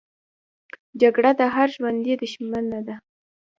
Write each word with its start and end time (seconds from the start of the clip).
جګړه 1.01 1.31
د 1.39 1.41
هر 1.55 1.67
ژوندي 1.75 2.13
دښمنه 2.21 2.79
ده 2.87 2.95